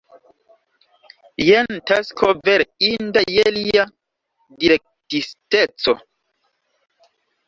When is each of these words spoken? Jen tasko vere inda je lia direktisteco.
Jen 1.49 1.67
tasko 1.91 2.29
vere 2.47 2.65
inda 2.87 3.23
je 3.33 3.43
lia 3.57 3.83
direktisteco. 4.63 5.95